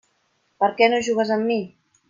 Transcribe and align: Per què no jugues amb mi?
Per 0.63 0.69
què 0.81 0.89
no 0.95 1.03
jugues 1.11 1.35
amb 1.37 1.49
mi? 1.53 1.61